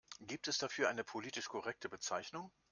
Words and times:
Gibt 0.21 0.47
es 0.47 0.57
dafür 0.57 0.89
eine 0.89 1.03
politisch 1.03 1.47
korrekte 1.47 1.87
Bezeichnung? 1.87 2.51